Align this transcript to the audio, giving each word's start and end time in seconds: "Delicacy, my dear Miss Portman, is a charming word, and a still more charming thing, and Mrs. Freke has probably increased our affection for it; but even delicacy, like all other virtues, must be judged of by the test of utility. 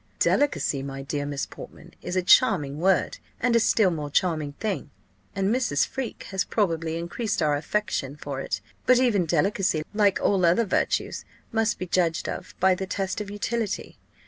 "Delicacy, 0.17 0.81
my 0.81 1.03
dear 1.03 1.27
Miss 1.27 1.45
Portman, 1.45 1.93
is 2.01 2.15
a 2.15 2.23
charming 2.23 2.79
word, 2.79 3.19
and 3.39 3.55
a 3.55 3.59
still 3.59 3.91
more 3.91 4.09
charming 4.09 4.53
thing, 4.53 4.89
and 5.35 5.53
Mrs. 5.53 5.85
Freke 5.85 6.23
has 6.31 6.43
probably 6.43 6.97
increased 6.97 7.39
our 7.39 7.55
affection 7.55 8.15
for 8.15 8.41
it; 8.41 8.61
but 8.87 8.97
even 8.97 9.27
delicacy, 9.27 9.83
like 9.93 10.19
all 10.19 10.43
other 10.43 10.65
virtues, 10.65 11.23
must 11.51 11.77
be 11.77 11.85
judged 11.85 12.27
of 12.27 12.55
by 12.59 12.73
the 12.73 12.87
test 12.87 13.21
of 13.21 13.29
utility. 13.29 13.99